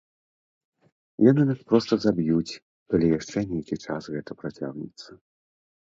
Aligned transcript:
Яны 1.31 1.41
нас 1.49 1.59
проста 1.73 1.93
заб'юць, 2.05 2.57
калі 2.95 3.05
яшчэ 3.17 3.37
нейкі 3.53 3.75
час 3.85 4.03
гэта 4.15 4.31
працягнецца. 4.41 5.09